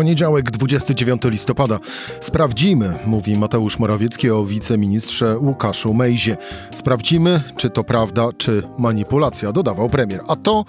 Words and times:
Poniedziałek, 0.00 0.50
29 0.50 1.22
listopada. 1.24 1.78
Sprawdzimy, 2.20 2.94
mówi 3.06 3.38
Mateusz 3.38 3.78
Morawiecki 3.78 4.30
o 4.30 4.44
wiceministrze 4.44 5.38
Łukaszu 5.38 5.94
Mejzie. 5.94 6.36
Sprawdzimy, 6.74 7.42
czy 7.56 7.70
to 7.70 7.84
prawda, 7.84 8.28
czy 8.38 8.62
manipulacja, 8.78 9.52
dodawał 9.52 9.88
premier. 9.88 10.20
A 10.28 10.36
to, 10.36 10.64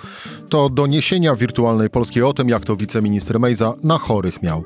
to 0.49 0.69
doniesienia 0.69 1.35
wirtualnej 1.35 1.89
Polskiej 1.89 2.23
o 2.23 2.33
tym, 2.33 2.49
jak 2.49 2.65
to 2.65 2.75
wiceminister 2.75 3.39
Mejza 3.39 3.73
na 3.83 3.97
chorych 3.97 4.43
miał 4.43 4.63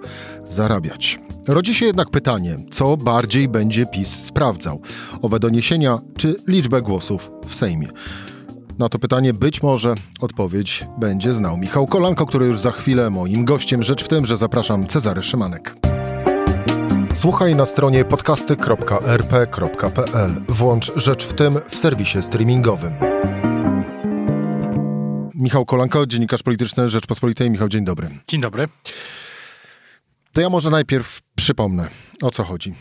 zarabiać. 0.49 1.19
Rodzi 1.47 1.75
się 1.75 1.85
jednak 1.85 2.09
pytanie, 2.09 2.55
co 2.71 2.97
bardziej 2.97 3.47
będzie 3.47 3.85
PiS 3.85 4.09
sprawdzał? 4.23 4.81
Owe 5.21 5.39
doniesienia, 5.39 5.99
czy 6.17 6.35
liczbę 6.47 6.81
głosów 6.81 7.31
w 7.47 7.55
Sejmie? 7.55 7.87
Na 8.79 8.89
to 8.89 8.99
pytanie 8.99 9.33
być 9.33 9.63
może 9.63 9.95
odpowiedź 10.21 10.83
będzie 10.97 11.33
znał 11.33 11.57
Michał 11.57 11.87
Kolanko, 11.87 12.25
który 12.25 12.45
już 12.45 12.59
za 12.59 12.71
chwilę 12.71 13.09
moim 13.09 13.45
gościem. 13.45 13.83
Rzecz 13.83 14.03
w 14.03 14.07
tym, 14.07 14.25
że 14.25 14.37
zapraszam 14.37 14.87
Cezary 14.87 15.23
Szymanek. 15.23 15.75
Słuchaj 17.11 17.55
na 17.55 17.65
stronie 17.65 18.05
podcasty.rp.pl. 18.05 20.31
Włącz 20.47 20.91
Rzecz 20.95 21.25
w 21.25 21.33
tym 21.33 21.59
w 21.69 21.75
serwisie 21.75 22.23
streamingowym. 22.23 22.93
Michał 25.35 25.65
Kolanko, 25.65 26.05
dziennikarz 26.05 26.43
polityczny 26.43 26.89
Rzeczpospolitej. 26.89 27.49
Michał, 27.49 27.69
dzień 27.69 27.85
dobry. 27.85 28.09
Dzień 28.27 28.41
dobry. 28.41 28.67
To 30.33 30.41
ja 30.41 30.49
może 30.49 30.69
najpierw 30.69 31.24
przypomnę, 31.35 31.87
o 32.21 32.31
co 32.31 32.43
chodzi. 32.43 32.73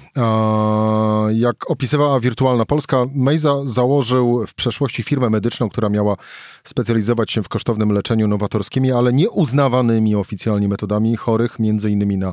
Jak 1.34 1.70
opisywała 1.70 2.20
Wirtualna 2.20 2.64
Polska, 2.64 3.04
Mejza 3.14 3.54
założył 3.66 4.46
w 4.46 4.54
przeszłości 4.54 5.02
firmę 5.02 5.30
medyczną, 5.30 5.68
która 5.68 5.88
miała 5.88 6.16
specjalizować 6.64 7.32
się 7.32 7.42
w 7.42 7.48
kosztownym 7.48 7.92
leczeniu 7.92 8.28
nowatorskimi, 8.28 8.92
ale 8.92 9.12
nieuznawanymi 9.12 10.16
oficjalnie 10.16 10.68
metodami 10.68 11.16
chorych, 11.16 11.56
innymi 11.88 12.16
na 12.16 12.32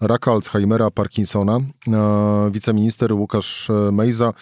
raka, 0.00 0.32
Alzheimera, 0.32 0.90
Parkinsona. 0.90 1.60
Wiceminister 2.50 3.12
Łukasz 3.12 3.70
Mejza 3.92 4.32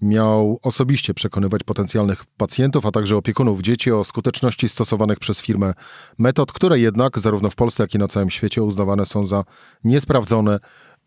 miał 0.00 0.58
osobiście 0.62 1.14
przekonywać 1.14 1.64
potencjalnych 1.64 2.24
pacjentów, 2.24 2.86
a 2.86 2.90
także 2.90 3.16
opiekunów 3.16 3.60
dzieci 3.60 3.92
o 3.92 4.04
skuteczności 4.04 4.68
stosowanych 4.68 5.18
przez 5.18 5.40
firmę 5.40 5.72
metod, 6.18 6.52
które 6.52 6.78
jednak 6.78 7.18
zarówno 7.18 7.50
w 7.50 7.54
Polsce, 7.54 7.82
jak 7.82 7.94
i 7.94 7.98
na 7.98 8.08
całym 8.08 8.30
świecie 8.30 8.62
uznawane 8.62 9.06
są 9.06 9.26
za 9.26 9.44
niesprawdzone 9.84 10.58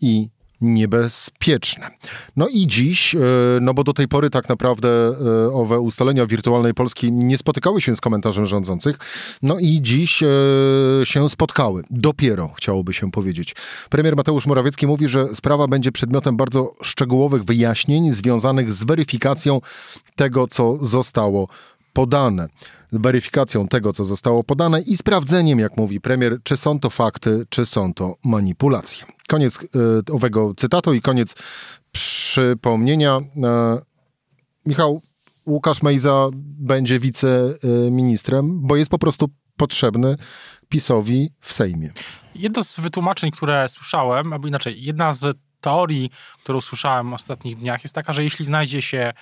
i 0.02 0.30
niebezpieczne. 0.62 1.90
No 2.36 2.48
i 2.48 2.67
dziś, 2.67 3.16
e, 3.16 3.20
no 3.62 3.73
bo 3.73 3.84
do 3.84 3.94
tej 3.94 4.08
pory 4.08 4.30
tak 4.30 4.50
naprawdę 4.50 4.90
e, 4.90 5.53
owe 5.53 5.80
ustalenia 5.80 6.26
wirtualnej 6.26 6.73
Polski 6.73 7.12
nie 7.12 7.38
spotykały 7.38 7.81
się 7.81 7.95
z 7.95 8.02
komentarzem 8.02 8.48
rządzących, 8.48 8.98
no 9.42 9.59
i 9.59 9.80
dziś 9.81 10.23
e, 10.23 10.28
się 11.03 11.30
spotkały. 11.30 11.84
Dopiero, 11.90 12.48
chciałoby 12.48 12.94
się 12.94 13.12
powiedzieć. 13.12 13.56
Premier 13.90 14.16
Mateusz 14.16 14.45
Morawiecki 14.45 14.88
mówi, 14.88 15.08
że 15.08 15.36
sprawa 15.36 15.68
będzie 15.68 15.92
przedmiotem 15.92 16.38
bardzo 16.38 16.73
szczegółowych 16.81 17.44
wyjaśnień 17.44 18.12
związanych 18.12 18.73
z 18.73 18.84
weryfikacją 18.84 19.62
tego, 20.16 20.48
co 20.48 20.78
zostało 20.81 21.48
podane 21.94 22.47
weryfikacją 22.92 23.67
tego, 23.67 23.94
co 23.94 24.06
zostało 24.06 24.44
podane 24.44 24.81
i 24.81 24.97
sprawdzeniem, 24.97 25.59
jak 25.59 25.78
mówi 25.78 26.02
premier, 26.02 26.38
czy 26.44 26.58
są 26.58 26.80
to 26.80 26.89
fakty, 26.89 27.45
czy 27.50 27.66
są 27.66 27.94
to 27.94 28.16
manipulacje. 28.23 29.06
Koniec 29.28 29.59
y, 29.64 29.67
owego 30.14 30.53
cytatu 30.58 30.94
i 30.94 31.02
koniec 31.02 31.36
przypomnienia. 31.92 33.17
Y, 33.17 33.22
Michał, 34.66 35.02
Łukasz 35.47 35.81
Mejza 35.81 36.30
będzie 36.59 37.00
wiceministrem, 37.00 38.59
bo 38.62 38.75
jest 38.75 38.92
po 38.92 39.00
prostu 39.00 39.30
potrzebny 39.58 40.18
PiSowi 40.69 41.29
w 41.40 41.53
Sejmie. 41.53 41.91
Jedno 42.35 42.63
z 42.63 42.79
wytłumaczeń, 42.79 43.31
które 43.31 43.69
słyszałem, 43.69 44.34
albo 44.34 44.47
inaczej, 44.47 44.84
jedna 44.84 45.13
z 45.13 45.38
teorii, 45.62 46.09
którą 46.44 46.62
słyszałem 46.62 47.09
w 47.09 47.13
ostatnich 47.13 47.58
dniach, 47.58 47.84
jest 47.84 47.96
taka, 47.96 48.13
że 48.13 48.23
jeśli 48.23 48.46
znajdzie 48.46 48.81
się 48.81 49.13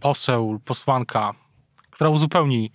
poseł, 0.00 0.60
posłanka 0.64 1.34
która 1.98 2.10
uzupełni 2.10 2.72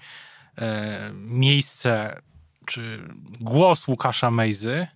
e, 0.58 1.12
miejsce 1.14 2.22
czy 2.66 3.08
głos 3.42 3.88
Łukasza 3.88 4.32
Mejzy, 4.32 4.88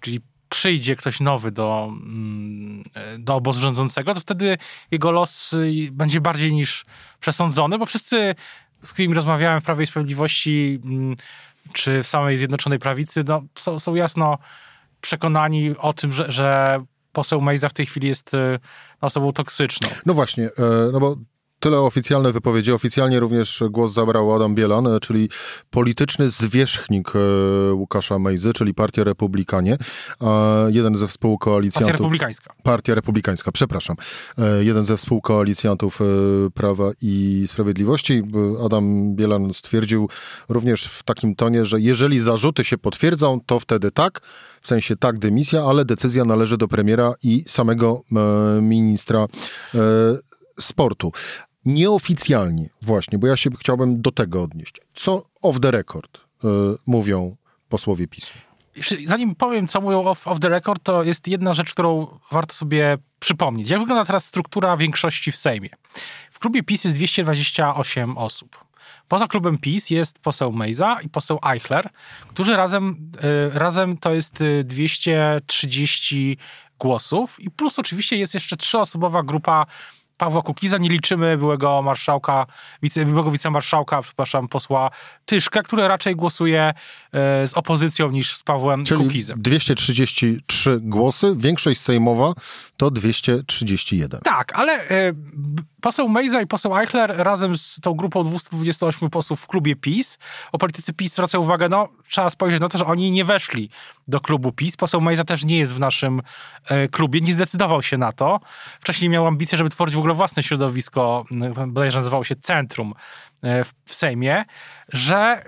czyli 0.00 0.20
przyjdzie 0.48 0.96
ktoś 0.96 1.20
nowy 1.20 1.50
do, 1.52 1.88
mm, 1.90 2.84
e, 2.94 3.18
do 3.18 3.34
obozu 3.34 3.60
rządzącego, 3.60 4.14
to 4.14 4.20
wtedy 4.20 4.58
jego 4.90 5.10
los 5.10 5.52
y, 5.52 5.88
będzie 5.92 6.20
bardziej 6.20 6.52
niż 6.52 6.84
przesądzony, 7.20 7.78
bo 7.78 7.86
wszyscy, 7.86 8.34
z 8.82 8.92
którymi 8.92 9.14
rozmawiałem 9.14 9.60
w 9.60 9.64
Prawie 9.64 9.82
i 9.82 9.86
Sprawiedliwości, 9.86 10.80
mm, 10.84 11.16
czy 11.72 12.02
w 12.02 12.06
samej 12.06 12.36
Zjednoczonej 12.36 12.78
Prawicy, 12.78 13.24
no, 13.28 13.42
są, 13.54 13.78
są 13.78 13.94
jasno 13.94 14.38
przekonani 15.00 15.76
o 15.78 15.92
tym, 15.92 16.12
że, 16.12 16.32
że 16.32 16.78
poseł 17.12 17.40
Mejza 17.40 17.68
w 17.68 17.72
tej 17.74 17.86
chwili 17.86 18.08
jest 18.08 18.34
y, 18.34 18.58
osobą 19.00 19.32
toksyczną. 19.32 19.88
No 20.06 20.14
właśnie, 20.14 20.44
e, 20.44 20.90
no 20.92 21.00
bo 21.00 21.16
Tyle 21.60 21.80
oficjalne 21.80 22.32
wypowiedzi. 22.32 22.72
Oficjalnie 22.72 23.20
również 23.20 23.62
głos 23.70 23.92
zabrał 23.92 24.34
Adam 24.34 24.54
Bielan, 24.54 24.86
e, 24.86 25.00
czyli 25.00 25.28
polityczny 25.70 26.30
zwierzchnik 26.30 27.12
e, 27.16 27.72
Łukasza 27.72 28.18
Mejzy, 28.18 28.52
czyli 28.52 28.74
Partia 28.74 29.04
Republikanie. 29.04 29.78
Jeden 30.68 30.96
ze 30.96 31.06
współkoalicjantów... 31.06 31.90
Partia 31.90 32.02
Republikańska. 32.02 32.54
Partia 32.62 32.94
Republikańska, 32.94 33.52
przepraszam. 33.52 33.96
E, 34.38 34.64
jeden 34.64 34.84
ze 34.84 34.96
współkoalicjantów 34.96 35.98
Prawa 36.54 36.90
i 37.02 37.44
Sprawiedliwości. 37.46 38.22
Adam 38.64 39.14
Bielan 39.14 39.54
stwierdził 39.54 40.08
również 40.48 40.84
w 40.84 41.02
takim 41.02 41.34
tonie, 41.34 41.64
że 41.64 41.80
jeżeli 41.80 42.20
zarzuty 42.20 42.64
się 42.64 42.78
potwierdzą, 42.78 43.40
to 43.46 43.60
wtedy 43.60 43.90
tak, 43.90 44.20
w 44.60 44.68
sensie 44.68 44.96
tak 44.96 45.18
dymisja, 45.18 45.62
ale 45.62 45.84
decyzja 45.84 46.24
należy 46.24 46.56
do 46.56 46.68
premiera 46.68 47.14
i 47.22 47.44
samego 47.46 48.02
ministra 48.60 49.26
sportu 50.60 51.12
nieoficjalnie 51.68 52.68
właśnie, 52.82 53.18
bo 53.18 53.26
ja 53.26 53.36
się 53.36 53.50
chciałbym 53.60 54.02
do 54.02 54.10
tego 54.10 54.42
odnieść. 54.42 54.74
Co 54.94 55.24
off 55.42 55.60
the 55.60 55.70
record 55.70 56.18
y, 56.18 56.48
mówią 56.86 57.36
posłowie 57.68 58.08
PiSu? 58.08 58.32
Zanim 59.04 59.34
powiem, 59.34 59.66
co 59.66 59.80
mówią 59.80 60.04
off, 60.04 60.28
off 60.28 60.40
the 60.40 60.48
record, 60.48 60.82
to 60.82 61.02
jest 61.02 61.28
jedna 61.28 61.54
rzecz, 61.54 61.72
którą 61.72 62.18
warto 62.32 62.54
sobie 62.54 62.98
przypomnieć. 63.20 63.70
Jak 63.70 63.80
wygląda 63.80 64.04
teraz 64.04 64.24
struktura 64.24 64.76
większości 64.76 65.32
w 65.32 65.36
Sejmie? 65.36 65.68
W 66.30 66.38
klubie 66.38 66.62
PiS 66.62 66.84
jest 66.84 66.96
228 66.96 68.18
osób. 68.18 68.64
Poza 69.08 69.26
klubem 69.26 69.58
PiS 69.58 69.90
jest 69.90 70.18
poseł 70.18 70.52
Mejza 70.52 70.98
i 71.04 71.08
poseł 71.08 71.38
Eichler, 71.52 71.90
którzy 72.28 72.56
razem, 72.56 73.10
y, 73.54 73.58
razem 73.58 73.96
to 73.96 74.14
jest 74.14 74.38
230 74.64 76.38
głosów 76.78 77.40
i 77.40 77.50
plus 77.50 77.78
oczywiście 77.78 78.16
jest 78.16 78.34
jeszcze 78.34 78.56
trzyosobowa 78.56 79.22
grupa 79.22 79.66
Pawła 80.18 80.42
Kukiza, 80.42 80.78
nie 80.78 80.88
liczymy 80.88 81.38
byłego 81.38 81.82
marszałka, 81.82 82.46
wice, 82.82 83.04
byłego 83.04 83.30
wicemarszałka, 83.30 84.02
przepraszam, 84.02 84.48
posła 84.48 84.90
Tyszka, 85.24 85.62
który 85.62 85.88
raczej 85.88 86.16
głosuje 86.16 86.62
e, 86.62 86.74
z 87.46 87.54
opozycją 87.54 88.10
niż 88.10 88.36
z 88.36 88.42
Pawłem 88.42 88.84
Czyli 88.84 89.04
Kukizem. 89.04 89.42
233 89.42 90.78
głosy, 90.80 91.34
większość 91.36 91.80
sejmowa 91.80 92.32
to 92.76 92.90
231. 92.90 94.20
Tak, 94.20 94.52
ale 94.54 94.72
e, 94.72 95.12
poseł 95.80 96.08
Mejza 96.08 96.42
i 96.42 96.46
poseł 96.46 96.76
Eichler 96.76 97.16
razem 97.16 97.58
z 97.58 97.80
tą 97.80 97.94
grupą 97.94 98.24
228 98.24 99.10
posłów 99.10 99.40
w 99.40 99.46
klubie 99.46 99.76
PiS, 99.76 100.18
o 100.52 100.58
politycy 100.58 100.92
PiS 100.92 101.12
zwracają 101.12 101.44
uwagę, 101.44 101.68
no 101.68 101.88
trzeba 102.08 102.30
spojrzeć 102.30 102.60
na 102.60 102.68
to, 102.68 102.78
że 102.78 102.86
oni 102.86 103.10
nie 103.10 103.24
weszli 103.24 103.70
do 104.08 104.20
klubu 104.20 104.52
PiS. 104.52 104.76
Poseł 104.76 105.00
Mejza 105.00 105.24
też 105.24 105.44
nie 105.44 105.58
jest 105.58 105.74
w 105.74 105.80
naszym 105.80 106.22
e, 106.64 106.88
klubie, 106.88 107.20
nie 107.20 107.32
zdecydował 107.32 107.82
się 107.82 107.98
na 107.98 108.12
to. 108.12 108.40
Wcześniej 108.80 109.10
miał 109.10 109.26
ambicje, 109.26 109.58
żeby 109.58 109.70
tworzyć 109.70 109.94
w 109.94 109.98
ogóle 109.98 110.14
własne 110.14 110.42
środowisko, 110.42 111.24
bodajże 111.66 111.98
nazywało 111.98 112.24
się 112.24 112.36
Centrum 112.36 112.94
e, 113.42 113.64
w, 113.64 113.72
w 113.84 113.94
Sejmie, 113.94 114.44
że 114.88 115.16
e, 115.16 115.42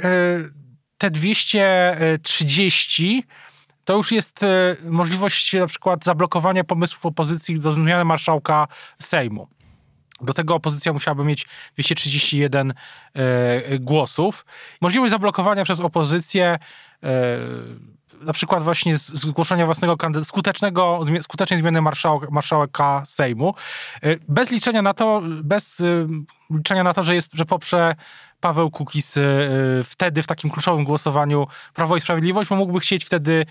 te 0.99 1.10
230 1.10 3.25
to 3.84 3.96
już 3.96 4.12
jest 4.12 4.40
możliwość 4.84 5.55
na 5.55 5.66
przykład 5.66 6.05
zablokowania 6.05 6.64
pomysłów 6.64 7.06
opozycji 7.06 7.60
do 7.60 7.72
zmiany 7.72 8.05
marszałka 8.05 8.69
Sejmu. 8.99 9.49
Do 10.20 10.34
tego 10.34 10.55
opozycja 10.55 10.93
musiałaby 10.93 11.25
mieć 11.25 11.46
231 11.75 12.72
e, 13.14 13.78
głosów. 13.78 14.46
Możliwość 14.81 15.11
zablokowania 15.11 15.64
przez 15.64 15.81
opozycję 15.81 16.58
e, 17.02 17.08
na 18.20 18.32
przykład 18.32 18.62
właśnie 18.62 18.99
zgłoszenia 18.99 19.67
własnego 19.67 19.96
skutecznego, 20.25 21.00
skutecznej 21.22 21.61
zmiany 21.61 21.82
marszałka, 21.82 22.26
marszałka 22.31 23.02
Sejmu, 23.05 23.55
e, 24.02 24.17
bez 24.28 24.50
liczenia 24.50 24.82
na 24.82 24.94
to, 24.94 25.22
bez 25.43 25.82
liczenia 26.50 26.84
na 26.84 26.94
to, 26.94 27.02
że 27.02 27.14
jest, 27.14 27.34
że 27.34 27.44
poprze 27.44 27.94
Paweł 28.40 28.70
Kukis 28.70 29.19
wtedy 29.84 30.22
w 30.22 30.26
takim 30.26 30.50
kluczowym 30.50 30.84
głosowaniu 30.84 31.46
Prawo 31.75 31.96
i 31.96 32.00
Sprawiedliwość, 32.00 32.50
bo 32.50 32.56
mógłby 32.56 32.81
chcieć 32.81 33.05
wtedy 33.05 33.46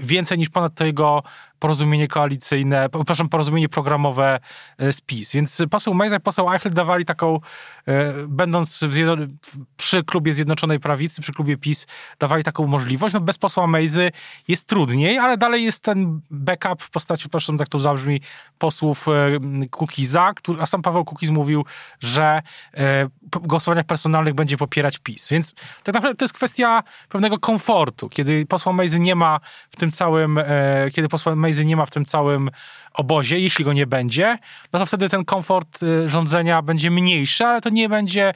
więcej 0.00 0.38
niż 0.38 0.48
ponad 0.48 0.74
to 0.74 0.84
jego 0.84 1.22
porozumienie 1.58 2.08
koalicyjne, 2.08 2.88
przepraszam, 2.88 3.28
porozumienie 3.28 3.68
programowe 3.68 4.40
e, 4.78 4.92
z 4.92 5.00
PiS. 5.00 5.32
Więc 5.32 5.62
poseł 5.70 5.94
Mejza 5.94 6.16
i 6.16 6.20
poseł 6.20 6.52
Eichel 6.52 6.72
dawali 6.72 7.04
taką, 7.04 7.40
e, 7.86 8.12
będąc 8.28 8.80
przy 9.76 10.04
klubie 10.04 10.32
Zjednoczonej 10.32 10.80
Prawicy, 10.80 11.22
przy 11.22 11.32
klubie 11.32 11.56
PiS, 11.56 11.86
dawali 12.18 12.44
taką 12.44 12.66
możliwość. 12.66 13.14
No 13.14 13.20
bez 13.20 13.38
posła 13.38 13.66
Mejzy 13.66 14.12
jest 14.48 14.66
trudniej, 14.66 15.18
ale 15.18 15.36
dalej 15.36 15.64
jest 15.64 15.82
ten 15.82 16.20
backup 16.30 16.82
w 16.82 16.90
postaci, 16.90 17.28
proszę, 17.28 17.56
tak 17.56 17.68
to 17.68 17.80
zabrzmi, 17.80 18.20
posłów 18.58 19.06
Kukiza, 19.70 20.32
który, 20.34 20.62
a 20.62 20.66
sam 20.66 20.82
Paweł 20.82 21.04
Kukiz 21.04 21.30
mówił, 21.30 21.64
że 22.00 22.42
w 23.32 23.38
głosowaniach 23.38 23.84
personalnych 23.84 24.34
będzie 24.34 24.56
popierać 24.56 24.98
PiS. 24.98 25.28
Więc 25.30 25.54
tak 25.82 25.94
naprawdę 25.94 26.16
to 26.16 26.24
jest 26.24 26.34
kwestia 26.34 26.82
pewnego 27.08 27.38
komfortu. 27.38 28.08
Kiedy 28.08 28.46
posła 28.46 28.72
Mejzy 28.72 29.00
nie 29.00 29.14
ma 29.14 29.40
w 29.70 29.76
tym 29.76 29.90
całym, 29.90 30.38
e, 30.38 30.44
kiedy 30.92 31.08
posła 31.08 31.36
nie 31.64 31.76
ma 31.76 31.86
w 31.86 31.90
tym 31.90 32.04
całym 32.04 32.50
obozie, 32.94 33.40
jeśli 33.40 33.64
go 33.64 33.72
nie 33.72 33.86
będzie, 33.86 34.38
no 34.72 34.78
to 34.78 34.86
wtedy 34.86 35.08
ten 35.08 35.24
komfort 35.24 35.82
e, 35.82 36.08
rządzenia 36.08 36.62
będzie 36.62 36.90
mniejszy, 36.90 37.44
ale 37.44 37.60
to 37.60 37.70
nie 37.70 37.88
będzie 37.88 38.34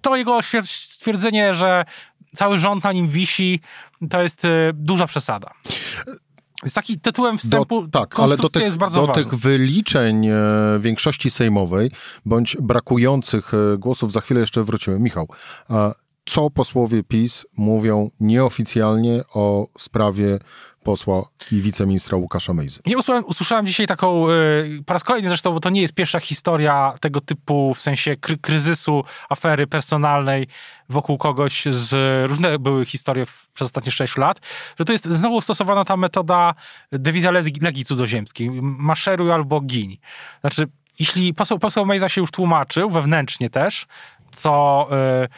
to 0.00 0.16
jego 0.16 0.40
stwierdzenie, 0.64 1.54
że 1.54 1.84
cały 2.36 2.58
rząd 2.58 2.84
na 2.84 2.92
nim 2.92 3.08
wisi, 3.08 3.60
to 4.10 4.22
jest 4.22 4.44
e, 4.44 4.48
duża 4.74 5.06
przesada. 5.06 5.50
Jest 6.62 6.74
taki 6.74 7.00
tytułem 7.00 7.38
wstępu. 7.38 7.86
Do, 7.86 8.00
tak, 8.00 8.20
ale 8.20 8.36
do, 8.36 8.50
tych, 8.50 8.76
do 8.76 9.06
tych 9.06 9.34
wyliczeń 9.34 10.26
e, 10.26 10.34
większości 10.80 11.30
sejmowej 11.30 11.90
bądź 12.26 12.56
brakujących 12.60 13.52
e, 13.54 13.78
głosów 13.78 14.12
za 14.12 14.20
chwilę 14.20 14.40
jeszcze 14.40 14.64
wrócimy. 14.64 14.98
Michał, 14.98 15.28
co 16.24 16.50
posłowie 16.50 17.02
PiS 17.02 17.46
mówią 17.56 18.10
nieoficjalnie 18.20 19.22
o 19.34 19.66
sprawie 19.78 20.38
posła 20.84 21.22
i 21.52 21.60
wiceministra 21.60 22.16
Łukasza 22.18 22.52
Mejzy. 22.52 22.80
Nie 22.86 22.98
usłyszałem, 22.98 23.24
usłyszałem 23.24 23.66
dzisiaj 23.66 23.86
taką, 23.86 24.28
yy, 24.28 24.82
po 24.86 24.92
raz 24.92 25.04
kolejny 25.04 25.28
zresztą, 25.28 25.52
bo 25.52 25.60
to 25.60 25.70
nie 25.70 25.80
jest 25.80 25.94
pierwsza 25.94 26.20
historia 26.20 26.94
tego 27.00 27.20
typu, 27.20 27.74
w 27.74 27.80
sensie 27.80 28.16
kry, 28.16 28.38
kryzysu, 28.38 29.04
afery 29.28 29.66
personalnej 29.66 30.46
wokół 30.88 31.18
kogoś 31.18 31.64
z, 31.70 31.90
różne 32.28 32.58
były 32.58 32.84
historie 32.84 33.26
w, 33.26 33.50
przez 33.54 33.66
ostatnie 33.66 33.92
6 33.92 34.16
lat, 34.16 34.40
że 34.78 34.84
to 34.84 34.92
jest 34.92 35.04
znowu 35.04 35.40
stosowana 35.40 35.84
ta 35.84 35.96
metoda 35.96 36.54
dewiza 36.92 37.30
legii, 37.30 37.84
cudzoziemskiej, 37.84 38.50
maszeruj 38.62 39.32
albo 39.32 39.60
giń. 39.60 39.98
Znaczy, 40.40 40.66
jeśli 40.98 41.34
poseł, 41.34 41.58
poseł 41.58 41.86
Mejza 41.86 42.08
się 42.08 42.20
już 42.20 42.30
tłumaczył, 42.30 42.90
wewnętrznie 42.90 43.50
też, 43.50 43.86
co... 44.32 44.88
Yy, 45.20 45.28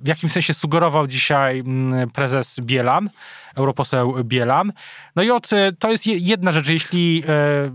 w 0.00 0.08
jakimś 0.08 0.32
sensie 0.32 0.54
sugerował 0.54 1.06
dzisiaj 1.06 1.58
mm, 1.58 2.10
prezes 2.10 2.60
Bielan, 2.60 3.10
europoseł 3.54 4.24
Bielan. 4.24 4.72
No 5.16 5.22
i 5.22 5.30
od, 5.30 5.52
e, 5.52 5.72
to 5.72 5.90
jest 5.90 6.06
jedna 6.06 6.52
rzecz, 6.52 6.68
jeśli 6.68 7.22
e, 7.28 7.70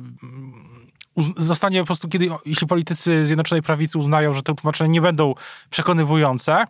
zostanie 1.37 1.79
po 1.79 1.85
prostu, 1.85 2.09
kiedy, 2.09 2.29
jeśli 2.45 2.67
politycy 2.67 3.25
Zjednoczonej 3.25 3.61
Prawicy 3.61 3.97
uznają, 3.99 4.33
że 4.33 4.43
te 4.43 4.55
tłumaczenia 4.55 4.91
nie 4.91 5.01
będą 5.01 5.33
przekonywujące, 5.69 6.65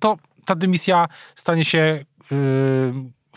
to 0.00 0.16
ta 0.44 0.54
dymisja 0.54 1.08
stanie 1.34 1.64
się 1.64 1.78
e, 1.78 2.04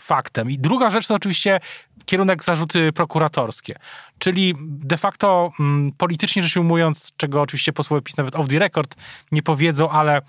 faktem. 0.00 0.50
I 0.50 0.58
druga 0.58 0.90
rzecz 0.90 1.06
to 1.06 1.14
oczywiście 1.14 1.60
kierunek 2.06 2.44
zarzuty 2.44 2.92
prokuratorskie, 2.92 3.78
czyli 4.18 4.54
de 4.60 4.96
facto 4.96 5.52
mm, 5.60 5.92
politycznie 5.92 6.42
rzecz 6.42 6.56
ujmując, 6.56 7.12
czego 7.16 7.42
oczywiście 7.42 7.72
posłowie 7.72 8.02
PiS 8.02 8.16
nawet 8.16 8.36
off 8.36 8.48
the 8.48 8.58
record 8.58 8.96
nie 9.32 9.42
powiedzą, 9.42 9.90
ale 9.90 10.22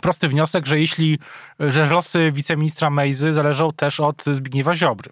prosty 0.00 0.28
wniosek, 0.28 0.66
że 0.66 0.80
jeśli, 0.80 1.18
że 1.60 1.86
losy 1.86 2.32
wiceministra 2.32 2.90
Mejzy 2.90 3.32
zależą 3.32 3.72
też 3.72 4.00
od 4.00 4.24
Zbigniewa 4.24 4.74
Ziobry. 4.74 5.10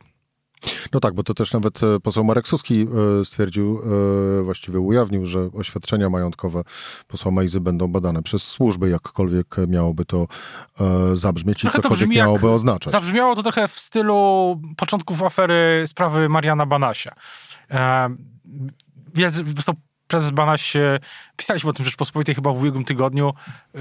No 0.93 1.00
tak, 1.00 1.15
bo 1.15 1.23
to 1.23 1.35
też 1.35 1.53
nawet 1.53 1.82
e, 1.82 2.00
poseł 2.00 2.25
Marek 2.25 2.49
Suski 2.49 2.87
e, 3.21 3.25
stwierdził, 3.25 3.81
e, 4.41 4.43
właściwie 4.43 4.81
ujawnił, 4.81 5.27
że 5.27 5.49
oświadczenia 5.53 6.11
majątkowe 6.11 6.62
posła 7.09 7.32
Mejzy 7.32 7.61
będą 7.61 7.88
badane 7.88 8.23
przez 8.23 8.43
służby, 8.43 8.91
jakkolwiek 8.91 9.56
miałoby 9.69 10.05
to 10.05 10.27
zabrzmieć 11.15 11.61
trochę 11.61 11.79
i 11.79 11.83
cokolwiek 11.83 12.09
miałoby 12.09 12.50
oznaczać. 12.50 12.93
Zabrzmiało 12.93 13.37
to 13.37 13.43
trochę 13.43 13.69
w 13.69 13.79
stylu 13.79 14.61
początków 14.76 15.23
afery 15.23 15.85
sprawy 15.87 16.29
Mariana 16.29 16.67
Banasia. 16.67 17.15
Zresztą 19.15 19.73
prezes 20.11 20.31
Banaś, 20.31 20.73
pisaliśmy 21.37 21.71
o 21.71 21.73
tym 21.73 21.85
Rzeczpospolitej 21.85 22.35
chyba 22.35 22.53
w 22.53 22.59
ubiegłym 22.59 22.85
tygodniu, 22.85 23.35
yy, 23.75 23.81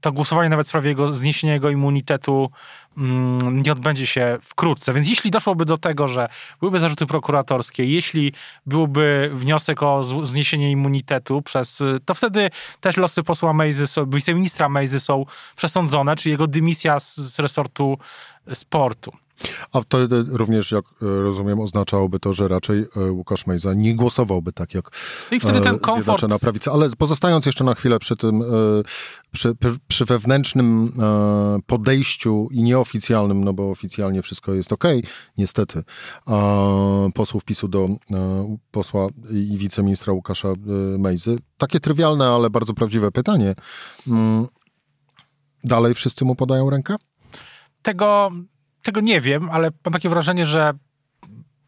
to 0.00 0.12
głosowanie 0.12 0.48
nawet 0.48 0.66
w 0.66 0.68
sprawie 0.68 0.88
jego, 0.88 1.08
zniesienia 1.14 1.52
jego 1.52 1.70
immunitetu 1.70 2.50
mm, 2.96 3.62
nie 3.62 3.72
odbędzie 3.72 4.06
się 4.06 4.38
wkrótce. 4.42 4.92
Więc 4.92 5.08
jeśli 5.08 5.30
doszłoby 5.30 5.64
do 5.64 5.78
tego, 5.78 6.08
że 6.08 6.28
byłyby 6.60 6.78
zarzuty 6.78 7.06
prokuratorskie, 7.06 7.84
jeśli 7.84 8.32
byłby 8.66 9.30
wniosek 9.32 9.82
o 9.82 10.04
zniesienie 10.04 10.70
immunitetu 10.70 11.42
przez, 11.42 11.82
to 12.04 12.14
wtedy 12.14 12.50
też 12.80 12.96
losy 12.96 13.22
posła 13.22 13.52
Mejzy, 13.52 13.84
wiceministra 14.06 14.68
Mejzy 14.68 15.00
są 15.00 15.24
przesądzone, 15.56 16.16
czyli 16.16 16.32
jego 16.32 16.46
dymisja 16.46 17.00
z, 17.00 17.16
z 17.16 17.38
resortu 17.38 17.98
sportu. 18.52 19.12
A 19.72 19.80
wtedy 19.80 20.24
również, 20.28 20.72
jak 20.72 20.84
e, 20.84 21.22
rozumiem, 21.22 21.60
oznaczałoby 21.60 22.20
to, 22.20 22.34
że 22.34 22.48
raczej 22.48 22.86
e, 22.96 23.10
Łukasz 23.10 23.46
Mejza 23.46 23.74
nie 23.74 23.96
głosowałby 23.96 24.52
tak 24.52 24.74
jak 24.74 24.90
no 25.30 25.36
I 25.36 25.40
wtedy 25.40 25.60
ten 25.60 25.74
e, 25.74 25.78
komfort... 25.78 26.04
Zjednoczona 26.04 26.38
Prawica. 26.38 26.72
Ale 26.72 26.88
pozostając 26.98 27.46
jeszcze 27.46 27.64
na 27.64 27.74
chwilę 27.74 27.98
przy 27.98 28.16
tym, 28.16 28.42
przy, 29.32 29.54
przy 29.88 30.04
wewnętrznym 30.04 30.92
podejściu 31.66 32.48
i 32.50 32.62
nieoficjalnym, 32.62 33.44
no 33.44 33.52
bo 33.52 33.70
oficjalnie 33.70 34.22
wszystko 34.22 34.54
jest 34.54 34.72
ok, 34.72 34.84
niestety, 35.38 35.82
posłów 37.14 37.44
PiSu 37.44 37.68
do 37.68 37.88
posła 38.70 39.06
i 39.30 39.58
wiceministra 39.58 40.12
Łukasza 40.12 40.48
Mejzy. 40.98 41.38
Takie 41.58 41.80
trywialne, 41.80 42.26
ale 42.26 42.50
bardzo 42.50 42.74
prawdziwe 42.74 43.10
pytanie. 43.10 43.54
Mm, 44.08 44.46
dalej 45.64 45.94
wszyscy 45.94 46.24
mu 46.24 46.34
podają 46.34 46.70
rękę? 46.70 46.94
Tego 47.82 48.30
tego 48.88 49.00
nie 49.00 49.20
wiem, 49.20 49.50
ale 49.50 49.70
mam 49.84 49.92
takie 49.92 50.08
wrażenie, 50.08 50.46
że 50.46 50.72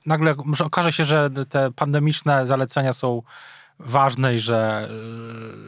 nagle 0.06 0.34
może 0.44 0.64
okaże 0.64 0.92
się, 0.92 1.04
że 1.04 1.30
te 1.48 1.72
pandemiczne 1.72 2.46
zalecenia 2.46 2.92
są 2.92 3.22
ważne 3.78 4.34
i 4.34 4.38
że, 4.38 4.88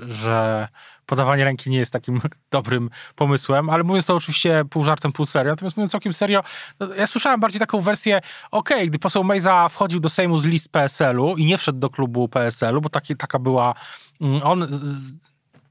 że 0.02 0.68
podawanie 1.06 1.44
ręki 1.44 1.70
nie 1.70 1.78
jest 1.78 1.92
takim 1.92 2.20
dobrym 2.50 2.90
pomysłem, 3.14 3.70
ale 3.70 3.84
mówiąc 3.84 4.06
to 4.06 4.14
oczywiście 4.14 4.64
pół 4.70 4.84
żartem, 4.84 5.12
pół 5.12 5.26
serio, 5.26 5.52
natomiast 5.52 5.76
mówiąc 5.76 5.90
całkiem 5.92 6.12
serio, 6.12 6.42
no, 6.80 6.94
ja 6.94 7.06
słyszałem 7.06 7.40
bardziej 7.40 7.60
taką 7.60 7.80
wersję, 7.80 8.20
okej, 8.50 8.76
okay, 8.76 8.86
gdy 8.86 8.98
poseł 8.98 9.24
Mejza 9.24 9.68
wchodził 9.68 10.00
do 10.00 10.08
Sejmu 10.08 10.38
z 10.38 10.44
list 10.44 10.68
PSL-u 10.68 11.36
i 11.36 11.44
nie 11.44 11.58
wszedł 11.58 11.78
do 11.78 11.90
klubu 11.90 12.28
PSL-u, 12.28 12.80
bo 12.80 12.88
taki, 12.88 13.16
taka 13.16 13.38
była, 13.38 13.74
mm, 14.20 14.40
on 14.42 14.80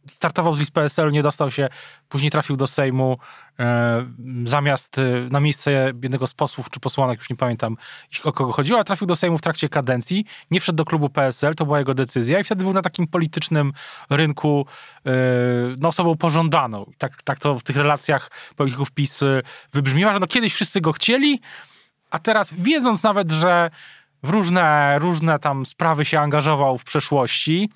startował 0.07 0.53
z 0.53 0.59
list 0.59 0.71
PSL-u, 0.71 1.09
nie 1.09 1.23
dostał 1.23 1.51
się, 1.51 1.69
później 2.09 2.31
trafił 2.31 2.57
do 2.57 2.67
Sejmu, 2.67 3.17
e, 3.59 4.05
zamiast 4.45 4.97
e, 4.97 5.01
na 5.29 5.39
miejsce 5.39 5.71
jednego 5.71 6.27
z 6.27 6.33
posłów 6.33 6.69
czy 6.69 6.79
posłanek, 6.79 7.19
już 7.19 7.29
nie 7.29 7.35
pamiętam 7.35 7.77
o 8.23 8.33
kogo 8.33 8.51
chodziło, 8.51 8.79
a 8.79 8.83
trafił 8.83 9.07
do 9.07 9.15
Sejmu 9.15 9.37
w 9.37 9.41
trakcie 9.41 9.69
kadencji, 9.69 10.25
nie 10.51 10.59
wszedł 10.59 10.77
do 10.77 10.85
klubu 10.85 11.09
PSL, 11.09 11.55
to 11.55 11.65
była 11.65 11.79
jego 11.79 11.93
decyzja 11.93 12.39
i 12.39 12.43
wtedy 12.43 12.63
był 12.63 12.73
na 12.73 12.81
takim 12.81 13.07
politycznym 13.07 13.73
rynku 14.09 14.65
e, 15.05 15.11
no, 15.79 15.87
osobą 15.87 16.17
pożądaną. 16.17 16.91
Tak, 16.97 17.23
tak 17.23 17.39
to 17.39 17.59
w 17.59 17.63
tych 17.63 17.75
relacjach 17.75 18.31
polityków 18.55 18.91
PiS 18.91 19.19
wybrzmiewa, 19.73 20.13
że 20.13 20.19
no 20.19 20.27
kiedyś 20.27 20.53
wszyscy 20.53 20.81
go 20.81 20.93
chcieli, 20.93 21.41
a 22.11 22.19
teraz 22.19 22.53
wiedząc 22.53 23.03
nawet, 23.03 23.31
że 23.31 23.69
w 24.23 24.29
różne, 24.29 24.99
różne 24.99 25.39
tam 25.39 25.65
sprawy 25.65 26.05
się 26.05 26.19
angażował 26.19 26.77
w 26.77 26.83
przeszłości, 26.83 27.69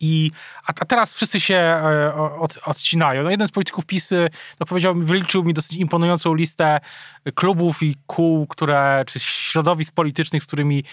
i, 0.00 0.30
a, 0.66 0.72
teraz 0.72 1.14
wszyscy 1.14 1.40
się 1.40 1.54
e, 1.54 2.14
od, 2.14 2.58
odcinają. 2.64 3.22
No 3.22 3.30
jeden 3.30 3.46
z 3.46 3.50
polityków 3.50 3.86
PiS 3.86 4.10
no 4.60 4.66
powiedział, 4.66 4.94
wyliczył 4.94 5.44
mi 5.44 5.54
dosyć 5.54 5.72
imponującą 5.72 6.34
listę 6.34 6.80
klubów 7.34 7.82
i 7.82 7.96
kół, 8.06 8.46
które, 8.46 9.04
czy 9.06 9.20
środowisk 9.20 9.94
politycznych, 9.94 10.42
z 10.42 10.46
którymi, 10.46 10.84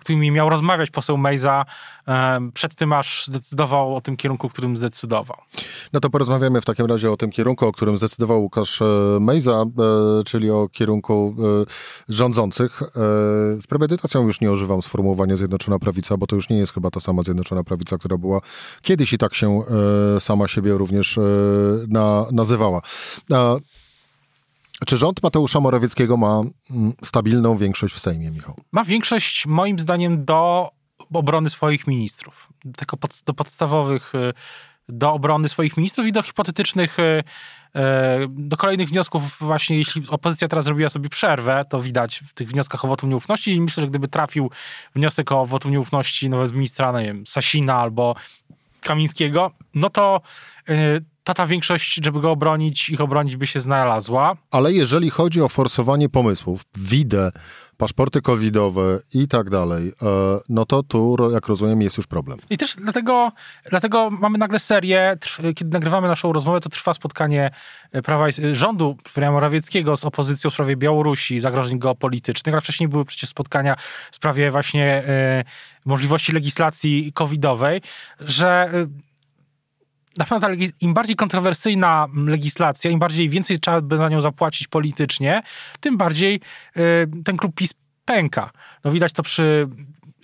którymi 0.00 0.30
miał 0.30 0.48
rozmawiać 0.48 0.90
poseł 0.90 1.18
Mejza 1.18 1.64
przed 2.54 2.74
tym, 2.74 2.92
aż 2.92 3.26
zdecydował 3.26 3.96
o 3.96 4.00
tym 4.00 4.16
kierunku, 4.16 4.48
którym 4.48 4.76
zdecydował. 4.76 5.36
No 5.92 6.00
to 6.00 6.10
porozmawiamy 6.10 6.60
w 6.60 6.64
takim 6.64 6.86
razie 6.86 7.10
o 7.10 7.16
tym 7.16 7.30
kierunku, 7.30 7.66
o 7.66 7.72
którym 7.72 7.96
zdecydował 7.96 8.42
Łukasz 8.42 8.82
e, 8.82 8.84
Mejza, 9.20 9.62
e, 9.62 10.24
czyli 10.24 10.50
o 10.50 10.68
kierunku 10.72 11.36
rządzących. 12.08 12.82
Z 13.60 13.66
premedytacją 13.66 14.26
już 14.26 14.40
nie 14.40 14.52
używam 14.52 14.82
sformułowania 14.82 15.36
Zjednoczona 15.36 15.78
Prawica, 15.78 16.16
bo 16.16 16.26
to 16.26 16.36
już 16.36 16.48
nie 16.48 16.56
jest 16.56 16.74
chyba 16.74 16.90
ta 16.90 17.00
sama 17.00 17.22
Zjednoczona 17.22 17.64
Prawica, 17.64 17.98
która 17.98 18.18
była 18.18 18.40
kiedyś 18.82 19.12
i 19.12 19.18
tak 19.18 19.34
się 19.34 19.62
e, 20.16 20.20
sama 20.20 20.48
siebie 20.48 20.72
również 20.72 21.18
e, 21.18 21.22
na, 21.88 22.26
nazywała. 22.32 22.82
Czy 24.86 24.96
rząd 24.96 25.22
Mateusza 25.22 25.60
Morawieckiego 25.60 26.16
ma 26.16 26.42
mm, 26.70 26.92
stabilną 27.04 27.56
większość 27.56 27.94
w 27.94 27.98
Sejmie, 27.98 28.30
Michał? 28.30 28.54
Ma 28.72 28.84
większość, 28.84 29.46
moim 29.46 29.78
zdaniem, 29.78 30.24
do 30.24 30.70
obrony 31.12 31.50
swoich 31.50 31.86
ministrów. 31.86 32.48
Do, 32.64 32.96
pod, 32.96 33.22
do 33.26 33.34
podstawowych 33.34 34.14
e, 34.14 34.32
do 34.98 35.12
obrony 35.12 35.48
swoich 35.48 35.76
ministrów 35.76 36.06
i 36.06 36.12
do 36.12 36.22
hipotetycznych 36.22 36.98
e, 36.98 37.22
e, 37.74 38.18
do 38.28 38.56
kolejnych 38.56 38.88
wniosków 38.88 39.38
właśnie, 39.40 39.76
jeśli 39.76 40.02
opozycja 40.08 40.48
teraz 40.48 40.64
zrobiła 40.64 40.88
sobie 40.88 41.08
przerwę, 41.08 41.64
to 41.68 41.82
widać 41.82 42.22
w 42.26 42.34
tych 42.34 42.48
wnioskach 42.48 42.84
o 42.84 42.88
wotum 42.88 43.10
nieufności 43.10 43.54
i 43.54 43.60
myślę, 43.60 43.80
że 43.80 43.86
gdyby 43.86 44.08
trafił 44.08 44.50
wniosek 44.94 45.32
o 45.32 45.46
wotum 45.46 45.72
nieufności 45.72 46.30
nawet 46.30 46.52
ministra, 46.52 47.00
nie 47.00 47.06
wiem, 47.06 47.26
Sasina 47.26 47.76
albo 47.76 48.14
Kamińskiego, 48.80 49.50
no 49.74 49.90
to 49.90 50.20
ta, 51.24 51.34
ta 51.34 51.46
większość, 51.46 52.00
żeby 52.04 52.20
go 52.20 52.30
obronić, 52.30 52.90
ich 52.90 53.00
obronić 53.00 53.36
by 53.36 53.46
się 53.46 53.60
znalazła. 53.60 54.36
Ale 54.50 54.72
jeżeli 54.72 55.10
chodzi 55.10 55.42
o 55.42 55.48
forsowanie 55.48 56.08
pomysłów, 56.08 56.62
widę, 56.78 57.32
paszporty 57.82 58.22
covidowe 58.22 58.98
i 59.14 59.28
tak 59.28 59.50
dalej, 59.50 59.88
e, 59.88 59.94
no 60.48 60.64
to 60.64 60.82
tu, 60.82 61.16
jak 61.32 61.46
rozumiem, 61.46 61.82
jest 61.82 61.96
już 61.96 62.06
problem. 62.06 62.38
I 62.50 62.58
też 62.58 62.76
dlatego, 62.76 63.32
dlatego 63.70 64.10
mamy 64.10 64.38
nagle 64.38 64.58
serię, 64.58 65.16
kiedy 65.54 65.70
nagrywamy 65.70 66.08
naszą 66.08 66.32
rozmowę, 66.32 66.60
to 66.60 66.68
trwa 66.68 66.94
spotkanie 66.94 67.50
e, 67.92 68.02
prawa 68.02 68.26
rządu 68.52 68.96
premiera 69.14 69.32
Morawieckiego 69.32 69.96
z 69.96 70.04
opozycją 70.04 70.50
w 70.50 70.52
sprawie 70.52 70.76
Białorusi, 70.76 71.40
zagrożeń 71.40 71.78
geopolitycznych, 71.78 72.54
ale 72.54 72.60
wcześniej 72.60 72.88
były 72.88 73.04
przecież 73.04 73.30
spotkania 73.30 73.76
w 74.10 74.16
sprawie 74.16 74.50
właśnie 74.50 74.84
e, 74.86 75.44
możliwości 75.84 76.32
legislacji 76.32 77.12
covidowej, 77.12 77.82
że 78.20 78.70
na 80.18 80.24
pewno 80.24 80.48
ta, 80.48 80.54
im 80.80 80.94
bardziej 80.94 81.16
kontrowersyjna 81.16 82.08
legislacja, 82.26 82.90
im 82.90 82.98
bardziej 82.98 83.28
więcej 83.28 83.60
trzeba 83.60 83.80
by 83.80 83.96
za 83.96 84.08
nią 84.08 84.20
zapłacić 84.20 84.68
politycznie, 84.68 85.42
tym 85.80 85.96
bardziej 85.96 86.40
y, 86.76 87.08
ten 87.24 87.36
klub 87.36 87.54
PiS 87.54 87.74
pęka. 88.04 88.50
No 88.84 88.92
widać 88.92 89.12
to 89.12 89.22
przy 89.22 89.68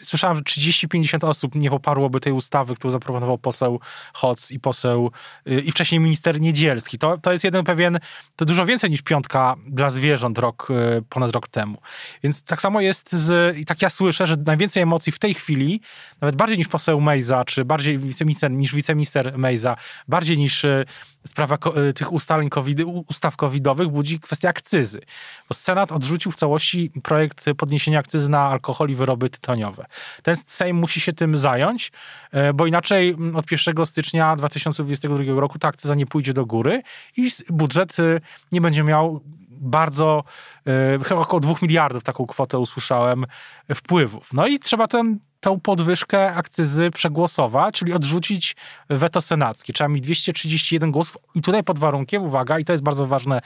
słyszałem, 0.03 0.37
że 0.37 0.43
30-50 0.43 1.29
osób 1.29 1.55
nie 1.55 1.71
poparłoby 1.71 2.21
tej 2.21 2.33
ustawy, 2.33 2.75
którą 2.75 2.91
zaproponował 2.91 3.39
poseł 3.39 3.81
Hoc 4.13 4.51
i 4.51 4.61
poseł 4.61 5.11
y, 5.49 5.61
i 5.61 5.73
wcześniej 5.73 6.01
minister 6.01 6.41
Niedzielski. 6.41 6.99
To, 6.99 7.19
to 7.19 7.33
jest 7.33 7.45
jeden 7.45 7.65
pewien, 7.65 7.99
to 8.37 8.45
dużo 8.45 8.65
więcej 8.65 8.91
niż 8.91 9.03
piątka 9.03 9.55
dla 9.67 9.91
zwierząt 9.91 10.39
rok, 10.39 10.69
y, 10.71 11.03
ponad 11.09 11.33
rok 11.33 11.49
temu. 11.49 11.79
Więc 12.23 12.43
tak 12.43 12.61
samo 12.61 12.81
jest 12.81 13.13
z, 13.13 13.57
i 13.57 13.65
tak 13.65 13.83
ja 13.83 13.91
słyszę, 13.91 14.27
że 14.27 14.37
najwięcej 14.37 14.83
emocji 14.83 15.13
w 15.13 15.19
tej 15.19 15.35
chwili, 15.35 15.81
nawet 16.21 16.37
bardziej 16.37 16.59
niż 16.59 16.69
poseł 16.69 17.01
Mejza, 17.01 17.45
czy 17.45 17.65
bardziej 17.65 17.99
wiceminister, 17.99 18.51
niż 18.51 18.75
wiceminister 18.75 19.39
Mejza, 19.39 19.77
bardziej 20.09 20.39
niż 20.39 20.65
y, 20.65 20.85
sprawa 21.27 21.59
tych 21.95 22.13
ustaleń 22.13 22.51
COVID, 22.51 22.79
ustaw 23.09 23.37
covidowych 23.37 23.89
budzi 23.89 24.21
kwestia 24.21 24.49
akcyzy. 24.49 25.01
Bo 25.49 25.55
Senat 25.55 25.93
odrzucił 25.93 26.33
w 26.33 26.37
całości 26.37 26.91
projekt 27.03 27.45
podniesienia 27.57 27.99
akcyzy 27.99 28.31
na 28.31 28.41
alkohol 28.41 28.91
i 28.91 28.95
wyroby 28.95 29.31
tytoniowe. 29.31 29.87
Ten 30.23 30.37
Sejm 30.37 30.77
musi 30.77 31.01
się 31.01 31.13
tym 31.13 31.37
zająć, 31.37 31.93
e, 32.33 32.53
bo 32.53 32.67
inaczej 32.67 33.11
mm, 33.11 33.37
od 33.37 33.51
1 33.53 33.87
stycznia 33.87 34.37
2022 34.37 35.41
roku 35.41 35.59
ta 35.59 35.69
akcyza 35.69 35.95
nie 35.95 36.07
pójdzie 36.07 36.35
do 36.35 36.47
góry 36.47 36.83
i 37.17 37.31
budżet 37.51 38.01
e, 38.01 38.21
nie 38.53 38.61
będzie 38.61 38.83
miał 38.83 39.21
bardzo, 39.61 40.25
e, 40.67 41.05
chyba 41.05 41.21
około 41.21 41.41
2 41.41 41.55
miliardów, 41.63 42.03
taką 42.03 42.27
kwotę 42.27 42.59
usłyszałem, 42.59 43.27
wpływów. 43.75 44.33
No 44.33 44.47
i 44.47 44.59
trzeba 44.59 44.89
ten, 44.89 45.19
tą 45.41 45.61
podwyżkę 45.61 46.35
akcyzy 46.35 46.91
przegłosować, 46.91 47.75
czyli 47.75 47.93
odrzucić 47.93 48.57
weto 48.91 49.21
senackie. 49.21 49.73
Trzeba 49.73 49.89
mieć 49.89 50.03
231 50.03 50.91
głosów 50.91 51.17
i 51.35 51.43
tutaj 51.43 51.65
pod 51.65 51.79
warunkiem, 51.79 52.23
uwaga, 52.23 52.59
i 52.59 52.65
to 52.65 52.73
jest 52.73 52.83
bardzo 52.83 53.07
ważne 53.07 53.41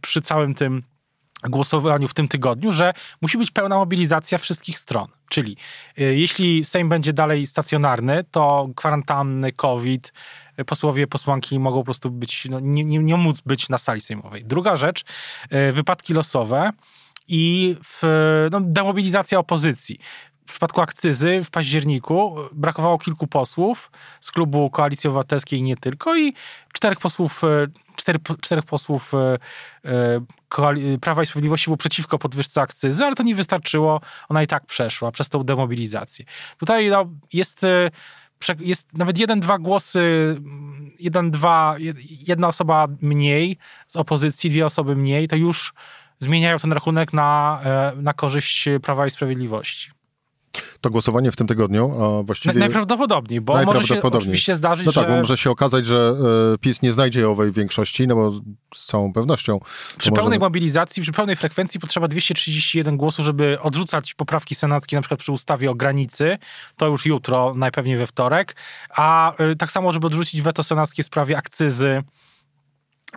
przy 0.00 0.20
całym 0.20 0.54
tym 0.54 0.82
głosowaniu 1.48 2.08
w 2.08 2.14
tym 2.14 2.28
tygodniu, 2.28 2.72
że 2.72 2.92
musi 3.22 3.38
być 3.38 3.50
pełna 3.50 3.76
mobilizacja 3.76 4.38
wszystkich 4.38 4.78
stron. 4.78 5.08
Czyli 5.28 5.56
y, 5.98 6.16
jeśli 6.16 6.64
Sejm 6.64 6.88
będzie 6.88 7.12
dalej 7.12 7.46
stacjonarny, 7.46 8.24
to 8.30 8.68
kwarantanny, 8.76 9.52
COVID, 9.52 10.12
y, 10.60 10.64
posłowie, 10.64 11.06
posłanki 11.06 11.58
mogą 11.58 11.78
po 11.78 11.84
prostu 11.84 12.10
być, 12.10 12.44
no, 12.50 12.60
nie, 12.60 12.84
nie, 12.84 12.98
nie 12.98 13.16
móc 13.16 13.40
być 13.40 13.68
na 13.68 13.78
sali 13.78 14.00
sejmowej. 14.00 14.44
Druga 14.44 14.76
rzecz, 14.76 15.04
y, 15.52 15.72
wypadki 15.72 16.14
losowe 16.14 16.70
i 17.28 17.76
w, 17.84 18.02
no, 18.50 18.60
demobilizacja 18.60 19.38
opozycji. 19.38 19.98
W 20.46 20.50
przypadku 20.50 20.80
akcyzy 20.80 21.40
w 21.44 21.50
październiku 21.50 22.36
brakowało 22.52 22.98
kilku 22.98 23.26
posłów 23.26 23.90
z 24.20 24.32
klubu 24.32 24.70
Koalicji 24.70 25.08
Obywatelskiej 25.08 25.58
i 25.58 25.62
nie 25.62 25.76
tylko 25.76 26.16
i 26.16 26.32
czterech 26.72 26.98
posłów, 26.98 27.42
cztery, 27.96 28.18
czterech 28.40 28.64
posłów 28.64 29.12
Prawa 31.00 31.22
i 31.22 31.26
Sprawiedliwości 31.26 31.64
było 31.66 31.76
przeciwko 31.76 32.18
podwyżce 32.18 32.60
akcyzy, 32.60 33.04
ale 33.04 33.14
to 33.14 33.22
nie 33.22 33.34
wystarczyło. 33.34 34.00
Ona 34.28 34.42
i 34.42 34.46
tak 34.46 34.66
przeszła 34.66 35.12
przez 35.12 35.28
tą 35.28 35.42
demobilizację. 35.42 36.24
Tutaj 36.58 36.90
no, 36.90 37.06
jest 37.32 37.64
e, 37.64 37.90
jest 38.60 38.98
nawet 38.98 39.18
jeden, 39.18 39.40
dwa 39.40 39.58
głosy, 39.58 40.36
jeden, 40.98 41.30
dwa, 41.30 41.76
jedna 42.26 42.48
osoba 42.48 42.86
mniej 43.00 43.58
z 43.86 43.96
opozycji, 43.96 44.50
dwie 44.50 44.66
osoby 44.66 44.96
mniej, 44.96 45.28
to 45.28 45.36
już 45.36 45.74
zmieniają 46.18 46.58
ten 46.58 46.72
rachunek 46.72 47.12
na, 47.12 47.60
e, 47.64 47.92
na 47.96 48.12
korzyść 48.12 48.68
Prawa 48.82 49.06
i 49.06 49.10
Sprawiedliwości 49.10 50.03
to 50.80 50.90
głosowanie 50.90 51.32
w 51.32 51.36
tym 51.36 51.46
tygodniu, 51.46 52.02
a 52.02 52.22
właściwie... 52.22 52.60
Najprawdopodobniej, 52.60 53.40
bo 53.40 53.54
najprawdopodobniej. 53.54 54.02
może 54.02 54.18
się 54.18 54.18
oczywiście 54.18 54.54
zdarzyć, 54.54 54.86
No 54.86 54.92
tak, 54.92 55.04
że... 55.04 55.10
bo 55.10 55.16
może 55.16 55.36
się 55.36 55.50
okazać, 55.50 55.86
że 55.86 56.16
e, 56.54 56.58
PiS 56.58 56.82
nie 56.82 56.92
znajdzie 56.92 57.28
owej 57.28 57.52
większości, 57.52 58.06
no 58.06 58.14
bo 58.14 58.30
z 58.74 58.84
całą 58.86 59.12
pewnością... 59.12 59.60
Przy 59.98 60.12
pełnej 60.12 60.38
mobilizacji, 60.38 61.02
przy 61.02 61.12
pełnej 61.12 61.36
frekwencji 61.36 61.80
potrzeba 61.80 62.08
231 62.08 62.96
głosów, 62.96 63.24
żeby 63.24 63.60
odrzucać 63.60 64.14
poprawki 64.14 64.54
senackie, 64.54 64.96
na 64.96 65.02
przykład 65.02 65.20
przy 65.20 65.32
ustawie 65.32 65.70
o 65.70 65.74
granicy, 65.74 66.38
to 66.76 66.86
już 66.86 67.06
jutro, 67.06 67.54
najpewniej 67.54 67.96
we 67.96 68.06
wtorek, 68.06 68.56
a 68.90 69.36
e, 69.36 69.56
tak 69.56 69.72
samo, 69.72 69.92
żeby 69.92 70.06
odrzucić 70.06 70.42
weto 70.42 70.62
senackie 70.62 71.02
w 71.02 71.06
sprawie 71.06 71.36
akcyzy, 71.36 72.02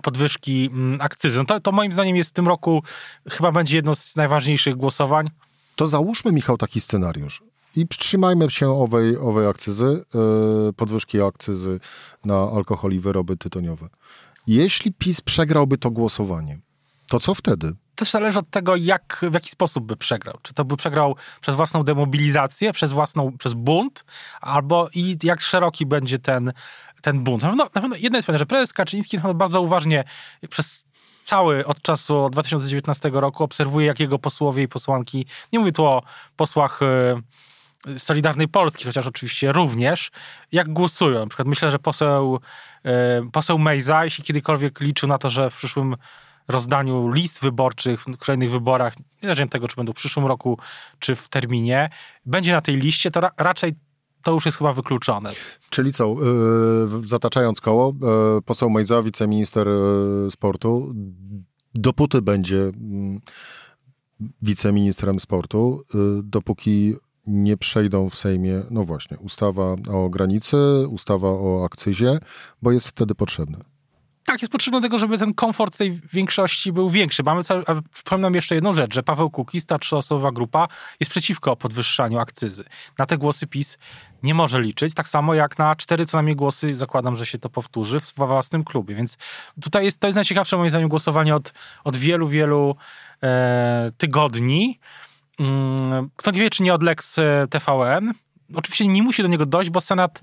podwyżki 0.01 0.69
mm, 0.73 1.01
akcyzy. 1.01 1.37
No 1.37 1.45
to, 1.45 1.59
to 1.59 1.71
moim 1.71 1.91
zdaniem 1.91 2.15
jest 2.15 2.29
w 2.29 2.33
tym 2.33 2.47
roku, 2.47 2.83
chyba 3.29 3.51
będzie 3.51 3.75
jedno 3.75 3.95
z 3.95 4.15
najważniejszych 4.15 4.75
głosowań. 4.75 5.29
To 5.77 5.87
załóżmy, 5.87 6.31
Michał, 6.31 6.57
taki 6.57 6.81
scenariusz. 6.81 7.43
I 7.75 7.87
trzymajmy 7.87 8.49
się 8.51 8.69
owej, 8.69 9.17
owej 9.17 9.47
akcyzy, 9.47 10.03
yy, 10.65 10.73
podwyżki 10.73 11.21
akcyzy 11.21 11.79
na 12.25 12.35
alkohol 12.35 12.91
i 12.91 12.99
wyroby 12.99 13.37
tytoniowe. 13.37 13.87
Jeśli 14.47 14.93
PiS 14.93 15.21
przegrałby 15.21 15.77
to 15.77 15.91
głosowanie, 15.91 16.59
to 17.07 17.19
co 17.19 17.35
wtedy? 17.35 17.71
Też 17.95 18.11
zależy 18.11 18.39
od 18.39 18.49
tego, 18.49 18.75
jak, 18.75 19.25
w 19.31 19.33
jaki 19.33 19.49
sposób 19.49 19.85
by 19.85 19.97
przegrał. 19.97 20.37
Czy 20.41 20.53
to 20.53 20.65
by 20.65 20.77
przegrał 20.77 21.15
przez 21.41 21.55
własną 21.55 21.83
demobilizację, 21.83 22.73
przez 22.73 22.91
własną, 22.91 23.37
przez 23.37 23.53
bunt, 23.53 24.05
albo 24.41 24.89
i 24.93 25.17
jak 25.23 25.41
szeroki 25.41 25.85
będzie 25.85 26.19
ten, 26.19 26.53
ten 27.01 27.23
bunt. 27.23 27.43
Na 27.43 27.49
pewno, 27.49 27.63
na 27.63 27.81
pewno 27.81 27.95
jedno 27.95 28.17
jest 28.17 28.25
pewne, 28.25 28.39
że 28.39 28.45
prezes 28.45 28.73
Kaczyński 28.73 29.19
bardzo 29.35 29.61
uważnie 29.61 30.03
przez 30.49 30.86
cały 31.27 31.65
od 31.65 31.81
czasu 31.81 32.29
2019 32.29 33.09
roku 33.13 33.43
obserwuje, 33.43 33.87
jak 33.87 33.99
jego 33.99 34.19
posłowie 34.19 34.63
i 34.63 34.67
posłanki, 34.67 35.25
nie 35.53 35.59
mówię 35.59 35.71
tu 35.71 35.85
o 35.85 36.03
posłach 36.35 36.79
y, 36.81 37.99
Solidarnej 37.99 38.47
Polski, 38.47 38.85
chociaż 38.85 39.07
oczywiście 39.07 39.51
również, 39.51 40.11
jak 40.51 40.73
głosują. 40.73 41.19
Na 41.19 41.27
przykład 41.27 41.47
myślę, 41.47 41.71
że 41.71 41.79
poseł, 41.79 42.39
y, 42.85 42.89
poseł 43.31 43.59
Mejza, 43.59 44.03
jeśli 44.03 44.23
kiedykolwiek 44.23 44.79
liczył 44.81 45.09
na 45.09 45.17
to, 45.17 45.29
że 45.29 45.49
w 45.49 45.55
przyszłym 45.55 45.95
rozdaniu 46.47 47.11
list 47.11 47.41
wyborczych 47.41 48.01
w 48.01 48.17
kolejnych 48.17 48.51
wyborach, 48.51 48.93
niezależnie 49.21 49.45
od 49.45 49.51
tego, 49.51 49.67
czy 49.67 49.75
będą 49.75 49.93
w 49.93 49.95
przyszłym 49.95 50.25
roku, 50.25 50.59
czy 50.99 51.15
w 51.15 51.29
terminie, 51.29 51.89
będzie 52.25 52.51
na 52.51 52.61
tej 52.61 52.75
liście, 52.75 53.11
to 53.11 53.21
ra 53.21 53.31
raczej 53.37 53.75
to 54.27 54.33
już 54.33 54.45
jest 54.45 54.57
chyba 54.57 54.71
wykluczone. 54.71 55.31
Czyli 55.69 55.93
co, 55.93 56.15
yy, 57.01 57.07
zataczając 57.07 57.61
koło, 57.61 57.93
yy, 58.35 58.41
poseł 58.41 58.69
Mejza, 58.69 59.01
wiceminister 59.03 59.67
yy, 59.67 60.31
sportu, 60.31 60.93
dopóty 61.75 62.21
będzie 62.21 62.57
mm, 62.57 63.21
wiceministrem 64.41 65.19
sportu, 65.19 65.83
dopóki 66.23 66.95
nie 67.27 67.57
przejdą 67.57 68.09
w 68.09 68.15
Sejmie, 68.15 68.63
no 68.69 68.83
właśnie, 68.83 69.17
ustawa 69.17 69.75
o 69.91 70.09
granicy, 70.09 70.57
ustawa 70.89 71.27
o 71.27 71.65
akcyzie, 71.65 72.19
bo 72.61 72.71
jest 72.71 72.87
wtedy 72.87 73.15
potrzebne. 73.15 73.76
Tak, 74.27 74.41
jest 74.41 74.51
potrzebne 74.51 74.81
tego, 74.81 74.99
żeby 74.99 75.17
ten 75.17 75.33
komfort 75.33 75.77
tej 75.77 75.91
większości 76.13 76.71
był 76.71 76.89
większy. 76.89 77.23
Mamy 77.23 77.43
cały, 77.43 77.63
przypominam 77.93 78.35
jeszcze 78.35 78.55
jedną 78.55 78.73
rzecz, 78.73 78.93
że 78.93 79.03
Paweł 79.03 79.29
Kukiz, 79.29 79.65
ta 79.65 79.79
trzyosobowa 79.79 80.31
grupa, 80.31 80.67
jest 80.99 81.11
przeciwko 81.11 81.55
podwyższaniu 81.55 82.19
akcyzy. 82.19 82.63
Na 82.97 83.05
te 83.05 83.17
głosy 83.17 83.47
PiS 83.47 83.77
nie 84.23 84.33
może 84.33 84.61
liczyć, 84.61 84.93
tak 84.93 85.07
samo 85.07 85.33
jak 85.33 85.57
na 85.57 85.75
cztery 85.75 86.05
co 86.05 86.17
najmniej 86.17 86.35
głosy, 86.35 86.75
zakładam, 86.75 87.15
że 87.15 87.25
się 87.25 87.37
to 87.37 87.49
powtórzy, 87.49 87.99
w 87.99 88.13
własnym 88.15 88.63
klubie. 88.63 88.95
Więc 88.95 89.17
tutaj 89.61 89.85
jest, 89.85 89.99
to 89.99 90.07
jest 90.07 90.15
najciekawsze 90.15 90.57
moim 90.57 90.69
zdaniem 90.69 90.89
głosowanie 90.89 91.35
od, 91.35 91.53
od 91.83 91.97
wielu, 91.97 92.27
wielu 92.27 92.75
e, 93.23 93.91
tygodni. 93.97 94.79
Mm, 95.39 96.09
kto 96.15 96.31
nie 96.31 96.39
wie, 96.39 96.49
czy 96.49 96.63
nie 96.63 96.73
od 96.73 96.83
Lex 96.83 97.15
TVN. 97.49 98.13
Oczywiście 98.55 98.87
nie 98.87 99.03
musi 99.03 99.21
do 99.21 99.27
niego 99.27 99.45
dojść, 99.45 99.69
bo 99.69 99.81
Senat 99.81 100.21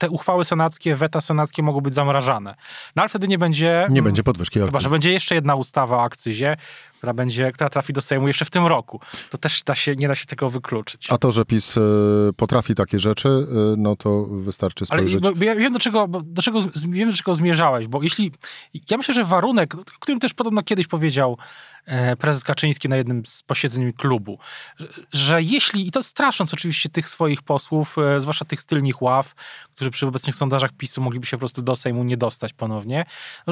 te 0.00 0.10
uchwały 0.10 0.44
senackie, 0.44 0.96
weta 0.96 1.20
senackie 1.20 1.62
mogą 1.62 1.80
być 1.80 1.94
zamrażane. 1.94 2.54
No 2.96 3.02
ale 3.02 3.08
wtedy 3.08 3.28
nie 3.28 3.38
będzie... 3.38 3.86
Nie 3.90 4.02
będzie 4.02 4.22
podwyżki 4.22 4.58
akcji. 4.58 4.70
Chyba, 4.70 4.80
że 4.80 4.90
będzie 4.90 5.12
jeszcze 5.12 5.34
jedna 5.34 5.54
ustawa 5.54 5.96
o 5.96 6.02
akcyzie, 6.02 6.56
która, 6.98 7.14
będzie, 7.14 7.52
która 7.52 7.70
trafi 7.70 7.92
do 7.92 8.02
Sejmu 8.02 8.26
jeszcze 8.26 8.44
w 8.44 8.50
tym 8.50 8.66
roku. 8.66 9.00
To 9.30 9.38
też 9.38 9.62
da 9.62 9.74
się, 9.74 9.96
nie 9.96 10.08
da 10.08 10.14
się 10.14 10.26
tego 10.26 10.50
wykluczyć. 10.50 11.10
A 11.10 11.18
to, 11.18 11.32
że 11.32 11.44
PiS 11.44 11.76
y, 11.76 11.80
potrafi 12.36 12.74
takie 12.74 12.98
rzeczy, 12.98 13.28
y, 13.28 13.46
no 13.76 13.96
to 13.96 14.24
wystarczy 14.24 14.86
spojrzeć. 14.86 15.24
Ale 15.24 15.34
bo 15.34 15.44
ja 15.44 15.54
wiem, 15.54 15.72
do 15.72 15.78
czego, 15.78 16.08
do 16.24 16.42
czego, 16.42 16.58
wiem, 16.88 17.10
do 17.10 17.16
czego 17.16 17.34
zmierzałeś, 17.34 17.88
bo 17.88 18.02
jeśli... 18.02 18.32
Ja 18.90 18.96
myślę, 18.96 19.14
że 19.14 19.24
warunek, 19.24 19.74
o 19.74 19.84
którym 20.00 20.20
też 20.20 20.34
podobno 20.34 20.62
kiedyś 20.62 20.86
powiedział 20.86 21.38
prezes 22.18 22.44
Kaczyński 22.44 22.88
na 22.88 22.96
jednym 22.96 23.26
z 23.26 23.42
posiedzeń 23.42 23.92
klubu, 23.92 24.38
że 25.12 25.42
jeśli, 25.42 25.88
i 25.88 25.90
to 25.90 26.02
strasząc 26.02 26.54
oczywiście 26.54 26.88
tych 26.88 27.08
swoich 27.08 27.42
posłów, 27.42 27.96
e, 27.98 28.20
zwłaszcza 28.20 28.44
tych 28.44 28.60
z 28.60 28.66
tylnych 28.66 29.02
ław, 29.02 29.34
którzy 29.74 29.90
przy 29.90 30.06
obecnych 30.06 30.34
sondażach 30.34 30.70
PiSu 30.72 31.02
mogliby 31.02 31.26
się 31.26 31.36
po 31.36 31.38
prostu 31.38 31.62
do 31.62 31.76
Sejmu 31.76 32.04
nie 32.04 32.16
dostać 32.16 32.52
ponownie, 32.52 33.04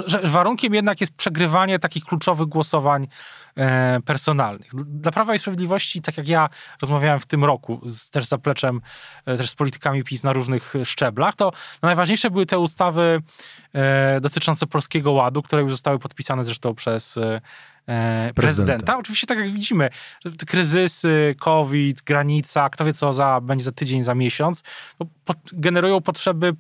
że 0.07 0.21
warunkiem 0.25 0.75
jednak 0.75 1.01
jest 1.01 1.15
przegrywanie 1.15 1.79
takich 1.79 2.05
kluczowych 2.05 2.49
głosowań 2.49 3.09
e, 3.57 4.01
personalnych. 4.05 4.71
Dla 4.75 5.13
Prawa 5.13 5.35
i 5.35 5.39
Sprawiedliwości, 5.39 6.03
tak 6.03 6.17
jak 6.17 6.29
ja 6.29 6.49
rozmawiałem 6.81 7.21
w 7.21 7.27
tym 7.27 7.45
roku, 7.45 7.81
z, 7.85 8.11
też 8.11 8.25
z 8.25 8.29
zapleczem, 8.29 8.81
e, 9.27 9.37
też 9.37 9.51
z 9.51 9.55
politykami 9.55 10.05
PiS 10.05 10.25
na 10.25 10.33
różnych 10.33 10.75
szczeblach, 10.85 11.37
to 11.37 11.53
najważniejsze 11.83 12.31
były 12.31 12.47
te 12.47 12.59
ustawy 12.59 13.23
e, 13.73 14.21
dotyczące 14.21 14.67
Polskiego 14.67 15.13
Ładu, 15.13 15.43
które 15.43 15.63
już 15.63 15.73
zostały 15.73 15.99
podpisane 15.99 16.45
zresztą 16.45 16.75
przez 16.75 17.17
e, 17.17 17.41
prezydenta. 17.89 18.43
prezydenta. 18.43 18.99
Oczywiście 18.99 19.27
tak 19.27 19.39
jak 19.39 19.51
widzimy, 19.51 19.91
kryzysy, 20.47 21.35
COVID, 21.39 22.03
granica, 22.03 22.71
kto 22.71 22.85
wie 22.85 22.93
co 22.93 23.13
za, 23.13 23.41
będzie 23.41 23.65
za 23.65 23.73
tydzień, 23.73 24.03
za 24.03 24.15
miesiąc, 24.15 24.63
no, 25.01 25.07
generują 25.53 26.01
potrzeby 26.01 26.53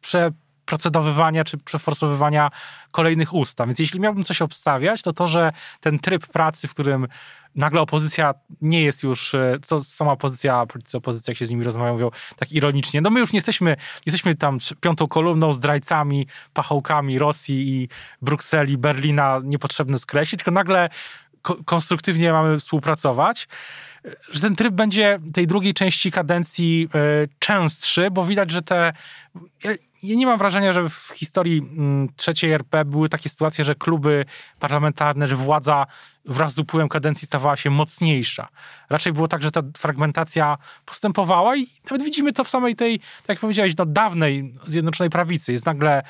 prze, 0.00 0.30
procedowywania 0.70 1.44
czy 1.44 1.58
przeforsowywania 1.58 2.50
kolejnych 2.92 3.34
ustaw. 3.34 3.66
Więc 3.66 3.78
jeśli 3.78 4.00
miałbym 4.00 4.24
coś 4.24 4.42
obstawiać, 4.42 5.02
to 5.02 5.12
to, 5.12 5.28
że 5.28 5.52
ten 5.80 5.98
tryb 5.98 6.26
pracy, 6.26 6.68
w 6.68 6.70
którym 6.70 7.08
nagle 7.54 7.80
opozycja 7.80 8.34
nie 8.60 8.82
jest 8.82 9.02
już, 9.02 9.36
co 9.62 9.76
e, 9.76 9.84
sama 9.84 10.12
opozycja, 10.12 10.66
politycy 10.66 10.96
opozycja, 10.96 11.32
jak 11.32 11.38
się 11.38 11.46
z 11.46 11.50
nimi 11.50 11.64
rozmawiają, 11.64 11.94
mówią 11.94 12.10
tak 12.36 12.52
ironicznie, 12.52 13.00
no 13.00 13.10
my 13.10 13.20
już 13.20 13.32
nie 13.32 13.36
jesteśmy, 13.36 13.76
jesteśmy 14.06 14.34
tam 14.34 14.58
piątą 14.80 15.08
kolumną, 15.08 15.52
zdrajcami, 15.52 16.26
pachołkami 16.54 17.18
Rosji 17.18 17.68
i 17.68 17.88
Brukseli, 18.22 18.78
Berlina 18.78 19.40
niepotrzebne 19.44 19.98
skreślić, 19.98 20.38
tylko 20.38 20.50
nagle 20.50 20.88
konstruktywnie 21.64 22.32
mamy 22.32 22.58
współpracować 22.60 23.48
że 24.30 24.40
ten 24.40 24.56
tryb 24.56 24.74
będzie 24.74 25.18
tej 25.34 25.46
drugiej 25.46 25.74
części 25.74 26.10
kadencji 26.10 26.88
e, 26.94 26.98
częstszy, 27.38 28.10
bo 28.10 28.24
widać, 28.24 28.50
że 28.50 28.62
te. 28.62 28.92
Ja, 30.02 30.16
nie 30.16 30.26
mam 30.26 30.38
wrażenia, 30.38 30.72
że 30.72 30.88
w 30.88 31.10
historii 31.14 31.58
mm, 31.58 32.08
trzeciej 32.16 32.52
RP 32.52 32.84
były 32.84 33.08
takie 33.08 33.28
sytuacje, 33.28 33.64
że 33.64 33.74
kluby 33.74 34.24
parlamentarne, 34.58 35.26
że 35.26 35.36
władza 35.36 35.86
wraz 36.24 36.54
z 36.54 36.58
upływem 36.58 36.88
kadencji 36.88 37.26
stawała 37.26 37.56
się 37.56 37.70
mocniejsza. 37.70 38.48
Raczej 38.90 39.12
było 39.12 39.28
tak, 39.28 39.42
że 39.42 39.50
ta 39.50 39.62
fragmentacja 39.78 40.58
postępowała 40.84 41.56
i 41.56 41.66
nawet 41.90 42.02
widzimy 42.02 42.32
to 42.32 42.44
w 42.44 42.48
samej 42.48 42.76
tej, 42.76 42.98
tak 42.98 43.28
jak 43.28 43.40
powiedziałeś, 43.40 43.76
no, 43.78 43.86
dawnej 43.86 44.54
Zjednoczonej 44.66 45.10
Prawicy. 45.10 45.52
Jest 45.52 45.66
nagle 45.66 46.02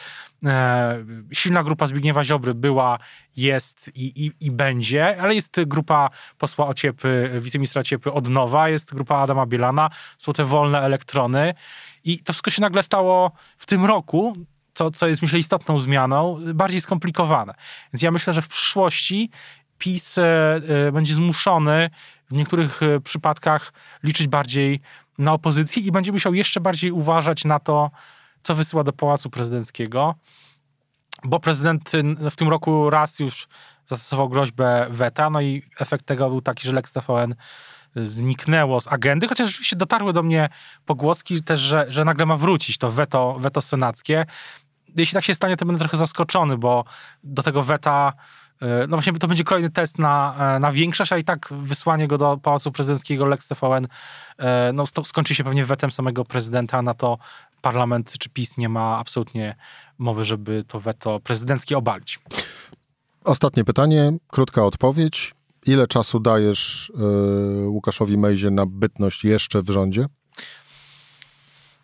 e, 0.45 1.05
silna 1.33 1.65
grupa 1.65 1.87
Zbigniewa 1.87 2.25
Ziobry 2.25 2.55
była, 2.55 2.99
jest 3.37 3.91
i, 3.95 4.27
i, 4.27 4.33
i 4.41 4.51
będzie, 4.51 5.23
ale 5.23 5.35
jest 5.35 5.61
grupa 5.67 6.11
posła 6.39 6.67
Ociepy, 6.67 7.31
wiceministra 7.41 7.81
Ociepy 7.81 8.13
od 8.13 8.29
nowa, 8.29 8.69
jest 8.69 8.95
grupa 8.95 9.17
Adama 9.17 9.47
Bielana, 9.47 9.91
są 10.19 10.33
te 10.33 10.45
wolne 10.45 10.81
elektrony 10.81 11.55
i 12.05 12.19
to 12.19 12.33
wszystko 12.33 12.51
się 12.51 12.63
nagle 12.63 12.83
stało 12.83 13.33
w 13.59 13.67
tym 13.67 13.85
roku, 13.85 14.37
co, 14.73 14.91
co 14.91 15.09
jest 15.09 15.23
myślę 15.23 15.39
istotną 15.39 15.79
zmianą, 15.79 16.39
bardziej 16.55 16.81
skomplikowane. 16.81 17.55
Więc 17.93 18.03
ja 18.03 18.11
myślę, 18.11 18.33
że 18.33 18.43
w 18.43 18.49
przyszłości 18.49 19.31
PiS 19.79 20.19
e, 20.19 20.23
e, 20.87 20.93
będzie 20.93 21.15
zmuszony 21.15 21.91
w 22.31 22.35
niektórych 22.35 22.83
e, 22.83 23.01
przypadkach 23.01 23.73
liczyć 24.03 24.29
bardziej 24.29 24.81
na 25.19 25.33
opozycję 25.33 25.83
i 25.83 25.93
będzie 25.93 26.13
musiał 26.13 26.35
jeszcze 26.35 26.61
bardziej 26.61 26.93
uważać 26.93 27.45
na 27.45 27.59
to, 27.59 27.91
co 28.43 28.55
wysyła 28.55 28.85
do 28.85 28.93
Pałacu 28.93 29.31
Prezydenckiego, 29.31 30.15
bo 31.25 31.41
prezydent 31.41 31.93
w 32.31 32.37
tym 32.37 32.49
roku 32.49 32.91
raz 32.91 33.19
już 33.19 33.49
zastosował 33.87 34.29
groźbę 34.29 34.87
weta, 34.91 35.31
no 35.31 35.41
i 35.41 35.63
efekt 35.81 36.07
tego 36.07 36.29
był 36.29 36.41
taki, 36.41 36.67
że 36.67 36.73
Lex 36.73 36.93
TVN 36.93 37.35
zniknęło 37.97 38.81
z 38.81 38.93
agendy, 38.93 39.29
chociaż 39.29 39.49
rzeczywiście 39.49 39.77
dotarły 39.77 40.13
do 40.13 40.23
mnie 40.23 40.49
pogłoski 40.87 41.43
też, 41.43 41.61
że, 41.61 41.87
że 41.89 42.05
nagle 42.05 42.27
ma 42.27 42.37
wrócić 42.37 42.79
to 42.79 42.91
weto, 42.91 43.37
weto 43.39 43.61
senackie. 43.61 44.27
Jeśli 44.97 45.15
tak 45.15 45.25
się 45.25 45.35
stanie, 45.35 45.57
to 45.57 45.67
będę 45.67 45.79
trochę 45.79 45.97
zaskoczony, 45.97 46.59
bo 46.59 46.85
do 47.25 47.43
tego 47.43 47.63
weta 47.63 48.13
E, 48.61 48.87
no 48.87 48.97
właśnie 48.97 49.13
to 49.13 49.29
będzie 49.29 49.45
kolejny 49.45 49.71
test 49.71 49.99
na, 49.99 50.35
e, 50.57 50.59
na 50.59 50.73
większość, 50.73 51.13
a 51.13 51.19
i 51.19 51.25
tak 51.25 51.49
wysłanie 51.51 52.09
go 52.09 52.19
do 52.19 52.37
Pałacu 52.37 52.73
Prezydenckiego 52.73 53.27
Lex 53.27 53.49
TVN 53.49 53.87
e, 54.39 54.73
no, 54.75 54.85
skończy 55.05 55.35
się 55.35 55.45
pewnie 55.45 55.65
wetem 55.65 55.91
samego 55.91 56.25
prezydenta, 56.25 56.83
na 56.83 56.95
to 56.95 57.19
parlament 57.63 58.13
czy 58.19 58.29
PiS 58.29 58.59
nie 58.59 58.69
ma 58.69 58.99
absolutnie 58.99 59.57
mowy, 59.99 60.25
żeby 60.25 60.65
to 60.69 60.81
weto 60.81 61.21
prezydenckie 61.21 61.79
obalić. 61.79 62.19
Ostatnie 63.25 63.65
pytanie, 63.65 64.13
krótka 64.29 64.65
odpowiedź. 64.65 65.33
Ile 65.67 65.87
czasu 65.87 66.21
dajesz 66.21 66.93
Łukaszowi 67.67 68.19
Mejzie 68.19 68.51
na 68.51 68.67
bytność 68.67 69.25
jeszcze 69.25 69.63
w 69.63 69.71
rządzie? 69.71 70.07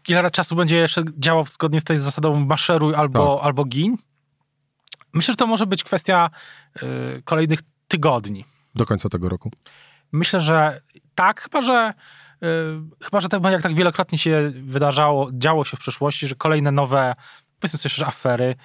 Ile 0.09 0.31
czasu 0.31 0.57
będzie 0.57 0.77
jeszcze 0.77 1.05
działał 1.19 1.47
zgodnie 1.47 1.81
z 1.81 1.85
tej 1.85 1.99
zasadą 1.99 2.45
maszeruj 2.45 2.95
albo, 2.95 3.37
tak. 3.37 3.47
albo 3.47 3.65
gin? 3.65 3.97
Myślę, 5.13 5.33
że 5.33 5.37
to 5.37 5.47
może 5.47 5.67
być 5.67 5.85
kwestia 5.85 6.31
y, 6.77 7.23
kolejnych 7.25 7.61
tygodni. 7.89 8.45
Do 8.75 8.87
końca 8.87 9.09
tego 9.09 9.29
roku? 9.29 9.51
Myślę, 10.13 10.41
że 10.41 10.81
tak, 11.15 11.41
chyba 11.41 11.63
że, 11.63 11.95
y, 12.43 13.05
chyba, 13.05 13.21
że 13.21 13.29
tak, 13.29 13.45
jak 13.45 13.63
tak 13.63 13.75
wielokrotnie 13.75 14.19
się 14.19 14.53
wydarzało, 14.55 15.31
działo 15.33 15.65
się 15.65 15.77
w 15.77 15.81
przeszłości, 15.81 16.29
że 16.29 16.35
kolejne 16.35 16.73
nowe, 16.73 17.15
powiedzmy 17.61 17.79
sobie 17.79 17.91
szczerze, 17.91 18.07
afery 18.07 18.51
Y, 18.51 18.57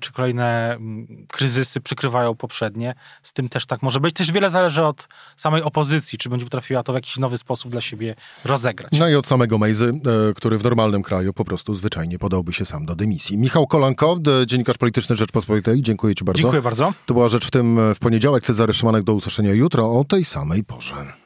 czy 0.00 0.12
kolejne 0.12 0.74
mm, 0.74 1.26
kryzysy 1.30 1.80
przykrywają 1.80 2.34
poprzednie. 2.34 2.94
Z 3.22 3.32
tym 3.32 3.48
też 3.48 3.66
tak 3.66 3.82
może 3.82 4.00
być. 4.00 4.14
Też 4.14 4.32
wiele 4.32 4.50
zależy 4.50 4.84
od 4.84 5.08
samej 5.36 5.62
opozycji, 5.62 6.18
czy 6.18 6.28
będzie 6.28 6.46
potrafiła 6.46 6.82
to 6.82 6.92
w 6.92 6.94
jakiś 6.94 7.18
nowy 7.18 7.38
sposób 7.38 7.70
dla 7.70 7.80
siebie 7.80 8.14
rozegrać. 8.44 8.92
No 8.98 9.08
i 9.08 9.14
od 9.14 9.26
samego 9.26 9.58
Mejzy, 9.58 9.92
e, 10.30 10.34
który 10.34 10.58
w 10.58 10.64
normalnym 10.64 11.02
kraju 11.02 11.32
po 11.32 11.44
prostu 11.44 11.74
zwyczajnie 11.74 12.18
podałby 12.18 12.52
się 12.52 12.64
sam 12.64 12.86
do 12.86 12.94
dymisji. 12.94 13.38
Michał 13.38 13.66
Kolanko, 13.66 14.18
dziennikarz 14.46 14.78
polityczny 14.78 15.16
Rzeczpospolitej. 15.16 15.82
Dziękuję 15.82 16.14
Ci 16.14 16.24
bardzo. 16.24 16.42
Dziękuję 16.42 16.62
bardzo. 16.62 16.92
To 17.06 17.14
była 17.14 17.28
rzecz 17.28 17.46
w 17.46 17.50
tym 17.50 17.78
e, 17.78 17.94
w 17.94 17.98
poniedziałek. 17.98 18.44
Cezary 18.44 18.74
Szymanek 18.74 19.04
do 19.04 19.14
usłyszenia 19.14 19.52
jutro 19.52 19.98
o 20.00 20.04
tej 20.04 20.24
samej 20.24 20.64
porze. 20.64 21.25